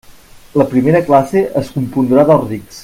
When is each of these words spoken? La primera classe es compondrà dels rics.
La 0.61 0.65
primera 0.71 1.03
classe 1.11 1.45
es 1.63 1.71
compondrà 1.77 2.29
dels 2.31 2.47
rics. 2.55 2.79